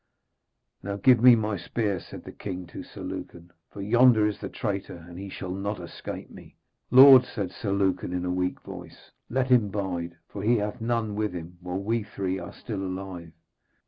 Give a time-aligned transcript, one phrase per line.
[0.81, 4.49] 'Now give me my spear,' said the king to Sir Lucan, 'for yonder is the
[4.49, 6.55] traitor, and he shall not escape me.'
[6.89, 11.13] 'Lord,' said Sir Lucan in a weak voice, 'let him bide, for he hath none
[11.13, 13.31] with him, while we three are still alive.'